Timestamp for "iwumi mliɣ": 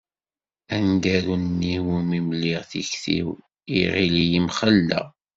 1.77-2.61